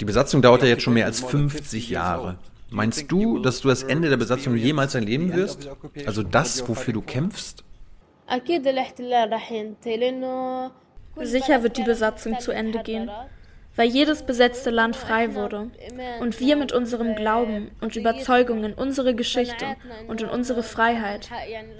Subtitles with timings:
[0.00, 2.38] Die Besatzung dauerte jetzt schon mehr als 50 Jahre.
[2.70, 5.68] Meinst du, dass du das Ende der Besatzung jemals erleben wirst?
[6.06, 7.62] Also das, wofür du kämpfst?
[11.16, 13.10] Sicher wird die Besatzung zu Ende gehen
[13.76, 15.70] weil jedes besetzte Land frei wurde
[16.20, 19.76] und wir mit unserem Glauben und Überzeugung in unsere Geschichte
[20.06, 21.28] und in unsere Freiheit,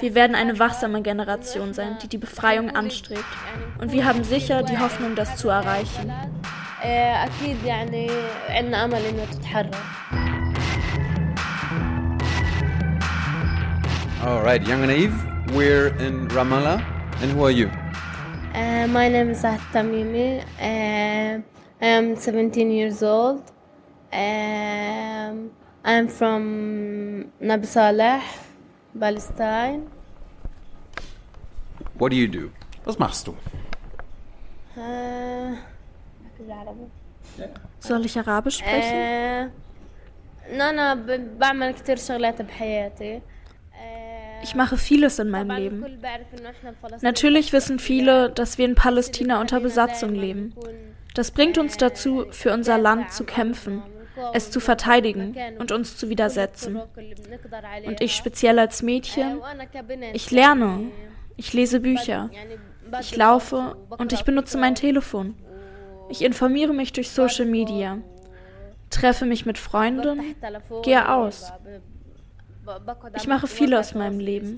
[0.00, 3.24] wir werden eine wachsame Generation sein, die die Befreiung anstrebt.
[3.80, 6.12] Und wir haben sicher die Hoffnung, das zu erreichen.
[14.22, 15.16] All right, Young and Naive,
[15.56, 16.84] we're in Ramallah.
[17.22, 17.70] And who are you?
[18.52, 20.44] Uh, my name is Zahd Tamimi.
[20.60, 21.40] Uh,
[21.80, 23.50] I am 17 years old.
[24.12, 25.50] Um,
[25.84, 28.22] I'm from Nabi Saleh,
[29.00, 29.88] Palestine.
[31.94, 32.52] What do you do?
[32.84, 33.34] Was machst du?
[34.76, 35.56] Uh,
[37.79, 39.51] Soll ich Arabisch sprechen?
[40.51, 40.93] أنا
[41.39, 43.21] بعمل كتير شغلات بحياتي.
[44.41, 45.85] Ich mache vieles in meinem Leben.
[47.01, 50.55] Natürlich wissen viele, dass wir in Palästina unter Besatzung leben.
[51.13, 53.81] Das bringt uns dazu, für unser Land zu kämpfen,
[54.33, 56.81] es zu verteidigen und uns zu widersetzen.
[57.85, 59.41] Und ich speziell als Mädchen,
[60.13, 60.91] ich lerne,
[61.35, 62.29] ich lese Bücher,
[63.01, 65.35] ich laufe und ich benutze mein Telefon.
[66.08, 67.98] Ich informiere mich durch Social Media,
[68.90, 70.34] treffe mich mit Freunden,
[70.82, 71.52] gehe aus.
[73.16, 74.56] Ich mache viel aus meinem Leben.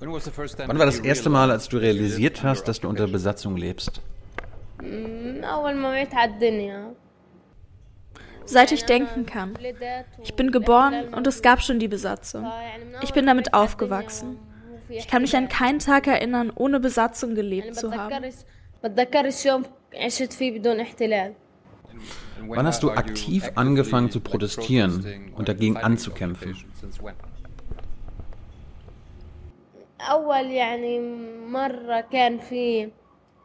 [0.00, 4.00] Wann war das erste Mal, als du realisiert hast, dass du unter Besatzung lebst?
[8.47, 9.57] Seit ich denken kann.
[10.23, 12.45] Ich bin geboren und es gab schon die Besatzung.
[13.01, 14.37] Ich bin damit aufgewachsen.
[14.89, 18.25] Ich kann mich an keinen Tag erinnern, ohne Besatzung gelebt zu haben.
[22.47, 26.55] Wann hast du aktiv angefangen zu protestieren und dagegen anzukämpfen?
[30.03, 30.99] أول يعني
[31.47, 32.89] مرة كان في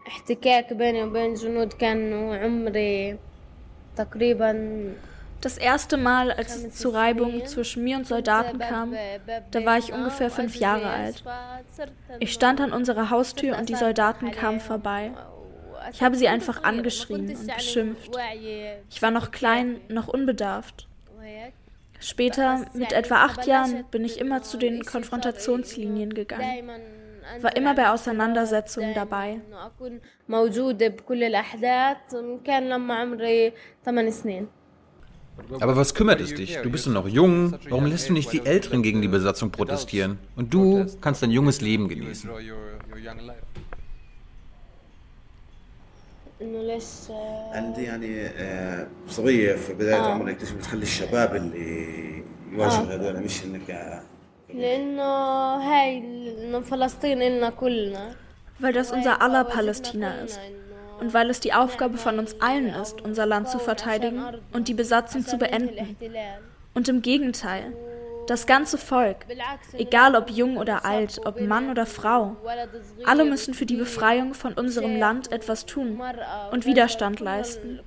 [0.06, 3.19] احتكاك بيني وبين جنود كان عمري تقريبا
[5.41, 8.95] das erste Mal, als es zu Reibungen zwischen mir und Soldaten kam,
[9.51, 11.23] da war ich ungefähr fünf Jahre alt.
[12.19, 15.11] Ich stand an unserer Haustür und die Soldaten kamen vorbei.
[15.91, 18.11] Ich habe sie einfach angeschrien und beschimpft.
[18.89, 20.87] Ich war noch klein, noch unbedarft.
[21.99, 26.69] Später, mit etwa acht Jahren, bin ich immer zu den Konfrontationslinien gegangen,
[27.41, 29.41] war immer bei Auseinandersetzungen dabei.
[35.60, 36.58] Aber was kümmert es dich?
[36.62, 37.54] Du bist noch jung.
[37.69, 40.19] Warum lässt du nicht die Älteren gegen die Besatzung protestieren?
[40.36, 42.30] Und du kannst dein junges Leben genießen.
[46.42, 46.84] انه ليش
[47.52, 48.30] عندي يعني
[49.08, 50.12] صبيه في بدايه آه.
[50.12, 52.96] عمرك ليش بتخلي الشباب اللي يواجهوا آه.
[52.96, 54.02] هذول مش انك
[54.54, 55.02] لانه
[55.56, 58.14] هاي انه فلسطين إلنا كلنا
[58.60, 60.41] weil das unser aller Palästina ist
[61.00, 64.74] und weil es die Aufgabe von uns allen ist, unser Land zu verteidigen und die
[64.74, 65.96] Besatzung zu beenden.
[66.74, 67.72] Und im Gegenteil,
[68.26, 69.26] das ganze Volk,
[69.72, 72.36] egal ob jung oder alt, ob Mann oder Frau,
[73.04, 76.00] alle müssen für die Befreiung von unserem Land etwas tun
[76.50, 77.80] und Widerstand leisten.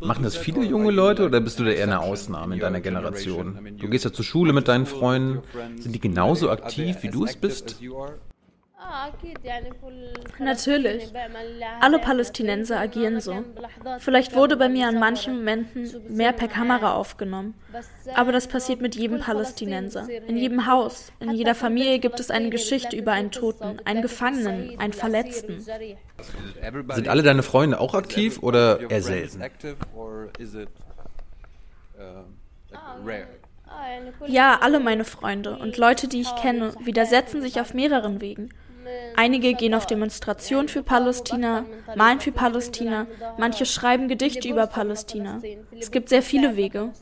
[0.00, 3.58] Machen das viele junge Leute oder bist du da eher eine Ausnahme in deiner Generation?
[3.78, 5.40] Du gehst ja zur Schule mit deinen Freunden.
[5.80, 7.80] Sind die genauso aktiv, wie du es bist?
[10.38, 11.12] Natürlich.
[11.80, 13.44] Alle Palästinenser agieren so.
[13.98, 17.54] Vielleicht wurde bei mir an manchen Momenten mehr per Kamera aufgenommen.
[18.14, 20.08] Aber das passiert mit jedem Palästinenser.
[20.26, 24.78] In jedem Haus, in jeder Familie gibt es eine Geschichte über einen Toten, einen Gefangenen,
[24.78, 25.60] einen Verletzten.
[25.60, 29.42] Sind alle deine Freunde auch aktiv oder eher selten?
[34.26, 38.50] Ja, alle meine Freunde und Leute, die ich kenne, widersetzen sich auf mehreren Wegen.
[39.16, 41.64] Einige gehen auf Demonstrationen für Palästina,
[41.96, 43.06] malen für Palästina,
[43.36, 45.40] manche schreiben Gedichte über Palästina.
[45.78, 46.92] Es gibt sehr viele Wege.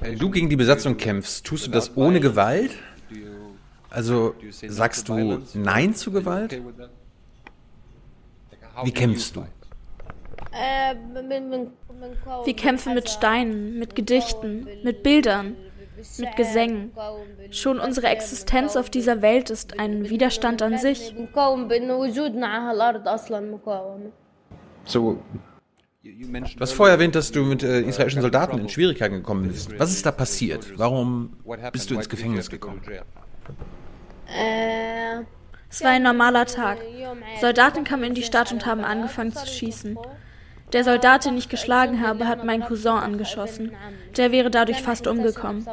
[0.00, 2.72] Wenn du gegen die Besatzung kämpfst, tust du das ohne Gewalt?
[3.90, 6.60] Also sagst du Nein zu Gewalt?
[8.84, 9.44] Wie kämpfst du?
[12.44, 15.56] Wir kämpfen mit Steinen, mit Gedichten, mit Bildern,
[16.18, 16.92] mit Gesängen.
[17.50, 21.14] Schon unsere Existenz auf dieser Welt ist ein Widerstand an sich.
[26.54, 29.78] Du hast vorher erwähnt, dass du mit äh, israelischen Soldaten in Schwierigkeiten gekommen bist.
[29.78, 30.78] Was ist da passiert?
[30.78, 31.36] Warum
[31.72, 32.80] bist du ins Gefängnis gekommen?
[34.26, 35.22] Äh,
[35.70, 36.78] es war ein normaler Tag.
[37.40, 39.98] Soldaten kamen in die Stadt und haben angefangen zu schießen.
[40.72, 43.72] Der Soldat, den ich geschlagen habe, hat meinen Cousin angeschossen.
[44.16, 45.66] Der wäre dadurch fast umgekommen.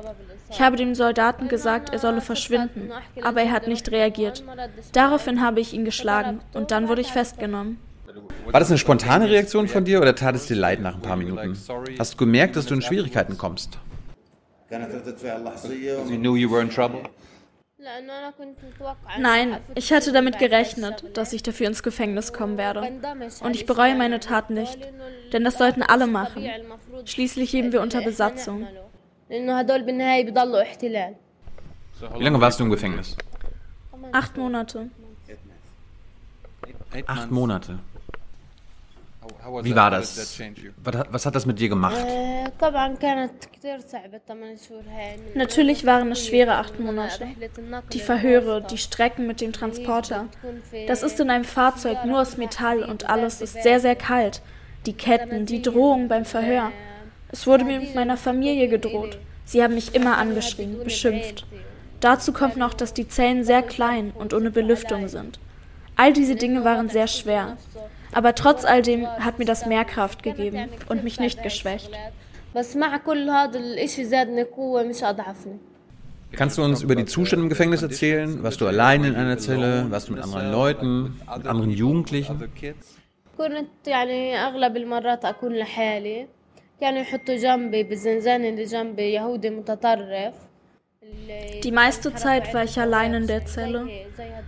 [0.49, 4.43] Ich habe dem Soldaten gesagt, er solle verschwinden, aber er hat nicht reagiert.
[4.93, 7.77] Daraufhin habe ich ihn geschlagen und dann wurde ich festgenommen.
[8.51, 11.17] War das eine spontane Reaktion von dir oder tat es dir leid nach ein paar
[11.17, 11.57] Minuten?
[11.99, 13.77] Hast du gemerkt, dass du in Schwierigkeiten kommst?
[14.71, 17.01] You knew you were in trouble?
[19.19, 22.81] Nein, ich hatte damit gerechnet, dass ich dafür ins Gefängnis kommen werde.
[23.41, 24.79] Und ich bereue meine Tat nicht,
[25.33, 26.47] denn das sollten alle machen.
[27.05, 28.67] Schließlich leben wir unter Besatzung.
[29.27, 29.43] Wie
[32.23, 33.15] lange warst du im Gefängnis?
[34.11, 34.89] Acht Monate.
[37.07, 37.79] Acht Monate.
[39.61, 40.39] Wie war das?
[41.11, 42.05] Was hat das mit dir gemacht?
[45.35, 47.27] Natürlich waren es schwere acht Monate.
[47.93, 50.27] Die Verhöre, die Strecken mit dem Transporter.
[50.87, 54.41] Das ist in einem Fahrzeug nur aus Metall und alles ist sehr, sehr kalt.
[54.85, 56.71] Die Ketten, die Drohungen beim Verhör.
[57.29, 59.17] Es wurde mir mit meiner Familie gedroht.
[59.43, 61.45] Sie haben mich immer angeschrien, beschimpft.
[61.99, 65.39] Dazu kommt noch, dass die Zellen sehr klein und ohne Belüftung sind.
[65.95, 67.57] All diese Dinge waren sehr schwer.
[68.15, 71.91] Aber trotz all dem hat mir das mehr Kraft gegeben und mich nicht geschwächt.
[76.31, 78.41] Kannst du uns über die Zustände im Gefängnis erzählen?
[78.41, 79.91] Warst du allein in einer Zelle?
[79.91, 81.03] Warst du mit anderen Leuten?
[81.35, 82.49] Mit anderen Jugendlichen?
[91.63, 93.87] Die meiste Zeit war ich allein in der Zelle.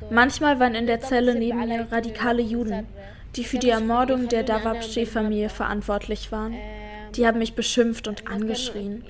[0.10, 2.88] Manchmal waren in der Zelle neben mir radikale Juden
[3.38, 6.56] die für die Ermordung der Dawabsche-Familie verantwortlich waren.
[7.16, 9.06] Die haben mich beschimpft und angeschrien.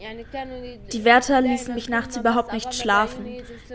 [0.94, 3.26] Die Wärter ließen mich nachts überhaupt nicht schlafen.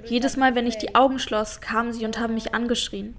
[0.04, 3.16] Jedes Mal, wenn ich die Augen schloss, kamen sie und haben mich angeschrien.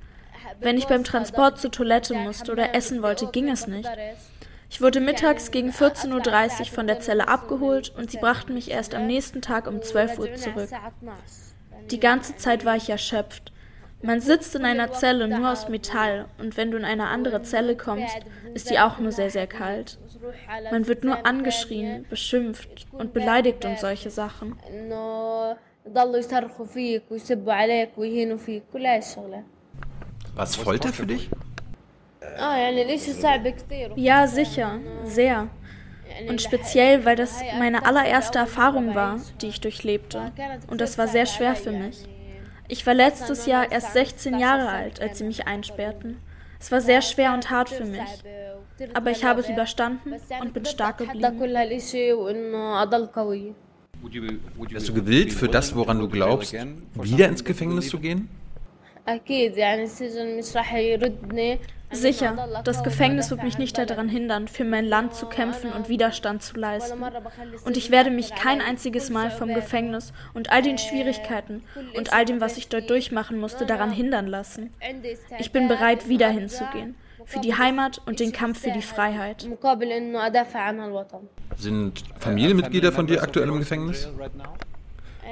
[0.60, 3.90] Wenn ich beim Transport zur Toilette musste oder essen wollte, ging es nicht.
[4.70, 8.96] Ich wurde mittags gegen 14.30 Uhr von der Zelle abgeholt und sie brachten mich erst
[8.96, 10.70] am nächsten Tag um 12 Uhr zurück.
[11.92, 13.53] Die ganze Zeit war ich erschöpft.
[14.04, 17.78] Man sitzt in einer Zelle nur aus Metall und wenn du in eine andere Zelle
[17.78, 18.18] kommst,
[18.54, 19.98] ist die auch nur sehr, sehr kalt.
[20.72, 24.58] Man wird nur angeschrien, beschimpft und beleidigt und solche Sachen.
[30.36, 31.30] Was Folter für dich?
[33.96, 35.48] Ja, sicher, sehr.
[36.28, 40.32] Und speziell, weil das meine allererste Erfahrung war, die ich durchlebte.
[40.68, 42.06] Und das war sehr schwer für mich.
[42.68, 46.18] Ich war letztes Jahr erst 16 Jahre alt, als sie mich einsperrten.
[46.60, 48.00] Es war sehr schwer und hart für mich.
[48.94, 51.40] Aber ich habe es überstanden und bin stark geblieben.
[54.70, 56.54] Wärst du gewillt, für das, woran du glaubst,
[56.94, 58.30] wieder ins Gefängnis zu gehen?
[61.92, 66.42] Sicher, das Gefängnis wird mich nicht daran hindern, für mein Land zu kämpfen und Widerstand
[66.42, 67.04] zu leisten.
[67.66, 71.64] Und ich werde mich kein einziges Mal vom Gefängnis und all den Schwierigkeiten
[71.96, 74.74] und all dem, was ich dort durchmachen musste, daran hindern lassen.
[75.38, 76.96] Ich bin bereit, wieder hinzugehen.
[77.26, 79.48] Für die Heimat und den Kampf für die Freiheit.
[81.58, 84.10] Sind Familienmitglieder von dir aktuell im Gefängnis?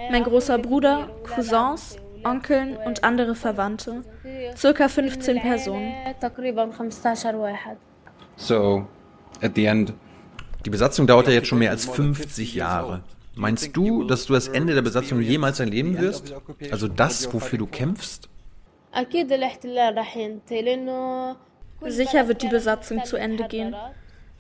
[0.10, 4.04] Mein großer Bruder, Cousins, Onkeln und andere Verwandte.
[4.56, 5.92] Circa 15 Personen.
[8.36, 8.88] So,
[9.42, 9.94] at the end.
[10.66, 13.04] Die Besatzung dauert ja jetzt schon mehr als 50 Jahre.
[13.36, 16.36] Meinst du, dass du das Ende der Besatzung jemals erleben wirst?
[16.70, 18.30] Also das, wofür du kämpfst?
[21.88, 23.76] Sicher wird die Besatzung zu Ende gehen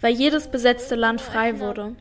[0.01, 1.95] weil jedes besetzte Land frei wurde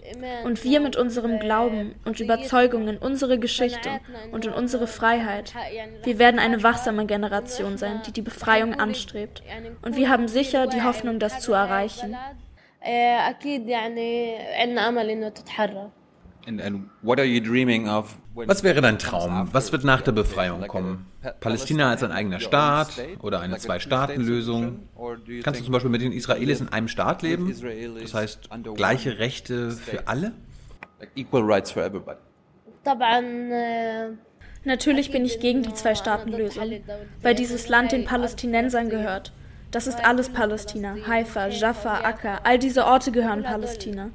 [0.45, 4.01] und wir mit unserem Glauben und Überzeugung in unsere Geschichte
[4.33, 5.53] und in unsere Freiheit,
[6.03, 9.43] wir werden eine wachsame Generation sein, die die Befreiung anstrebt.
[9.83, 12.17] Und wir haben sicher die Hoffnung, das zu erreichen.
[18.35, 19.49] Was wäre dein Traum?
[19.53, 21.07] Was wird nach der Befreiung kommen?
[21.41, 22.91] Palästina als ein eigener Staat
[23.21, 24.89] oder eine Zwei-Staaten-Lösung?
[25.43, 27.55] Kannst du zum Beispiel mit den Israelis in einem Staat leben?
[28.01, 30.33] Das heißt, gleiche Rechte für alle?
[34.65, 36.71] Natürlich bin ich gegen die Zwei-Staaten-Lösung,
[37.23, 39.33] weil dieses Land den Palästinensern gehört.
[39.71, 40.97] Das ist alles Palästina.
[41.07, 44.11] Haifa, Jaffa, Akka, all diese Orte gehören Palästina.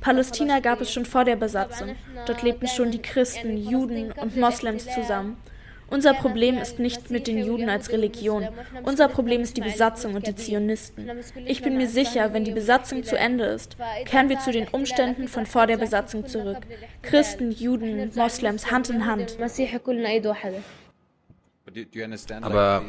[0.00, 1.96] Palästina gab es schon vor der Besatzung.
[2.26, 5.36] Dort lebten schon die Christen, Juden und Moslems zusammen.
[5.90, 8.46] Unser Problem ist nicht mit den Juden als Religion.
[8.82, 11.10] Unser Problem ist die Besatzung und die Zionisten.
[11.46, 15.28] Ich bin mir sicher, wenn die Besatzung zu Ende ist, kehren wir zu den Umständen
[15.28, 16.58] von vor der Besatzung zurück.
[17.00, 19.38] Christen, Juden, Moslems, Hand in Hand.
[22.42, 22.82] Aber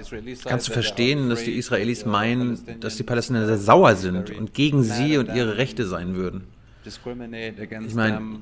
[0.45, 5.17] kannst du verstehen, dass die Israelis meinen, dass die Palästinenser sauer sind und gegen sie
[5.17, 6.47] und ihre Rechte sein würden?
[6.86, 8.40] Ich meine,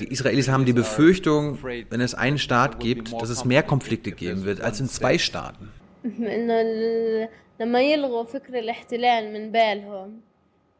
[0.00, 4.44] die Israelis haben die Befürchtung, wenn es einen Staat gibt, dass es mehr Konflikte geben
[4.44, 5.68] wird als in zwei Staaten.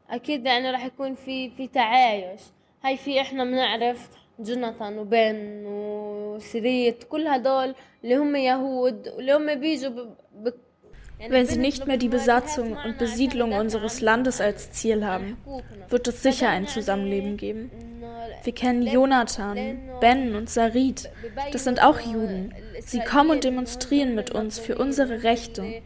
[0.09, 2.41] أكيد يعني راح يكون في في تعايش
[2.83, 10.05] هاي في إحنا بنعرف جوناثان وبن وسريت كل هدول اللي هم يهود واللي هم بيجوا
[11.28, 15.36] wenn sie nicht mehr die Besatzung und Besiedlung unseres Landes als Ziel haben,
[15.88, 17.70] wird es sicher ein Zusammenleben geben.
[18.42, 21.10] Wir kennen Jonathan, Ben und Sarit.
[21.52, 22.54] Das sind auch Juden.
[22.80, 25.82] Sie kommen und demonstrieren mit uns für unsere Rechte.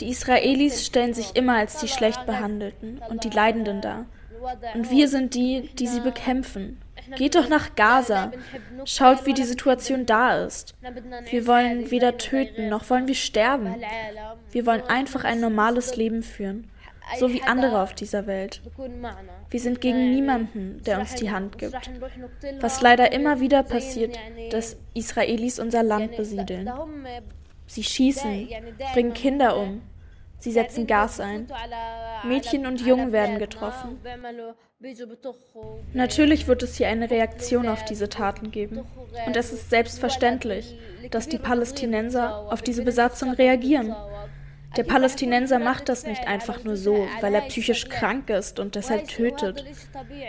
[0.00, 4.06] Die Israelis stellen sich immer als die schlecht behandelten und die Leidenden dar.
[4.74, 6.80] Und wir sind die, die sie bekämpfen.
[7.16, 8.32] Geht doch nach Gaza.
[8.84, 10.74] Schaut, wie die Situation da ist.
[11.30, 13.76] Wir wollen weder töten, noch wollen wir sterben.
[14.50, 16.70] Wir wollen einfach ein normales Leben führen,
[17.18, 18.62] so wie andere auf dieser Welt.
[19.50, 21.90] Wir sind gegen niemanden, der uns die Hand gibt.
[22.60, 24.18] Was leider immer wieder passiert,
[24.50, 26.70] dass Israelis unser Land besiedeln.
[27.66, 28.48] Sie schießen,
[28.92, 29.82] bringen Kinder um,
[30.44, 31.46] Sie setzen Gas ein.
[32.22, 33.98] Mädchen und Jungen werden getroffen.
[35.94, 38.84] Natürlich wird es hier eine Reaktion auf diese Taten geben.
[39.26, 40.78] Und es ist selbstverständlich,
[41.10, 43.96] dass die Palästinenser auf diese Besatzung reagieren.
[44.76, 49.08] Der Palästinenser macht das nicht einfach nur so, weil er psychisch krank ist und deshalb
[49.08, 49.64] tötet.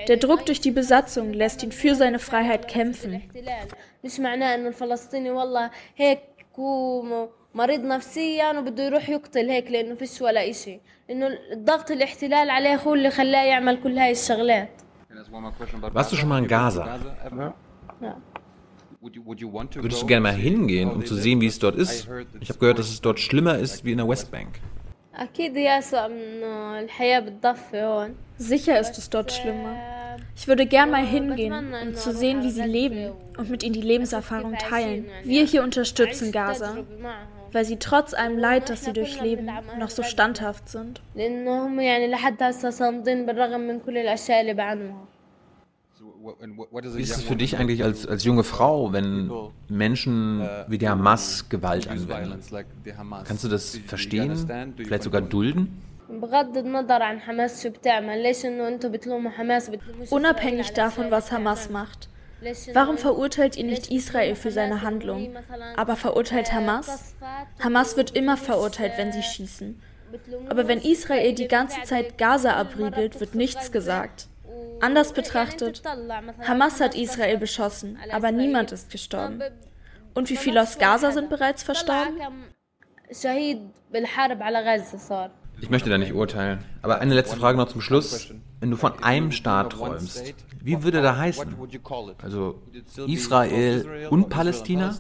[0.07, 3.21] Der Druck durch die Besatzung lässt ihn für seine Freiheit kämpfen.
[7.55, 12.93] مريض نفسيا وبده يروح يقتل هيك لأنه فيش ولا اشي لأنه الضغط الاحتلال عليه هو
[12.93, 14.81] اللي خلاه يعمل كل هاي الشغلات
[15.93, 16.99] Warst du schon mal in Gaza?
[18.01, 18.17] Ja.
[19.85, 22.07] Würdest du gerne mal hingehen, um zu sehen, wie es dort ist?
[22.41, 24.59] Ich habe gehört, dass es dort schlimmer ist wie in der Westbank.
[28.37, 29.73] Sicher ist es dort schlimmer.
[30.35, 31.53] Ich würde gern mal hingehen,
[31.83, 35.05] um zu sehen, wie sie leben und mit ihnen die Lebenserfahrung teilen.
[35.23, 36.77] Wir hier unterstützen Gaza,
[37.51, 41.01] weil sie trotz allem Leid, das sie durchleben, noch so standhaft sind.
[46.95, 49.31] Wie ist es für dich eigentlich als, als junge Frau, wenn
[49.69, 52.39] Menschen wie die Hamas Gewalt anwenden?
[53.25, 54.73] Kannst du das verstehen?
[54.77, 55.81] Vielleicht sogar dulden?
[60.11, 62.09] Unabhängig davon, was Hamas macht.
[62.73, 65.35] Warum verurteilt ihr nicht Israel für seine Handlung,
[65.75, 67.15] aber verurteilt Hamas?
[67.59, 69.81] Hamas wird immer verurteilt, wenn sie schießen.
[70.49, 74.27] Aber wenn Israel die ganze Zeit Gaza abriegelt, wird nichts gesagt.
[74.81, 75.81] Anders betrachtet,
[76.47, 79.41] Hamas hat Israel beschossen, aber niemand ist gestorben.
[80.13, 82.19] Und wie viele aus Gaza sind bereits verstorben?
[85.61, 86.59] Ich möchte da nicht urteilen.
[86.81, 88.33] Aber eine letzte Frage noch zum Schluss.
[88.59, 91.55] Wenn du von einem Staat träumst, wie würde der heißen?
[92.21, 92.61] Also
[93.07, 94.95] Israel und Palästina?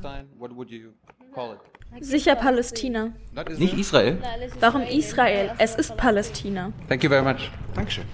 [1.99, 3.13] Sicher Palästina.
[3.57, 4.17] Nicht Israel?
[4.59, 5.51] Warum Israel?
[5.57, 6.71] Es ist Palästina.
[6.89, 7.51] Thank you very much.
[7.73, 8.05] Dankeschön.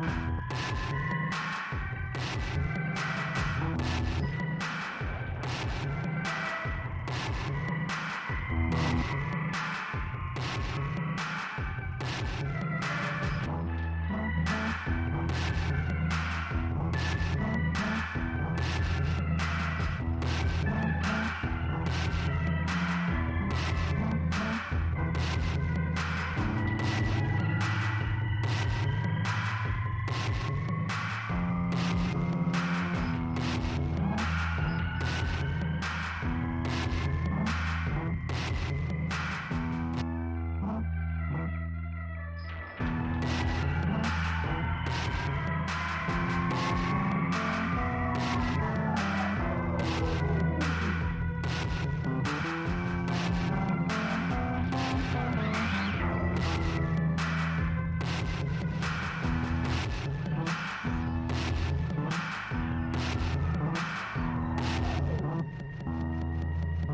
[0.00, 0.08] MashaAllah.
[0.08, 0.20] MashaAllah.
[0.20, 0.29] Thank you.